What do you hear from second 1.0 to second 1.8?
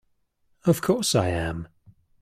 I am!